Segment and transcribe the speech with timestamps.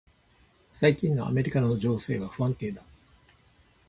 [0.73, 2.81] 最近のアメリカの情勢は不安定だ。